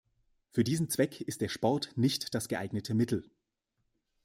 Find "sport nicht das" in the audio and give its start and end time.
1.47-2.47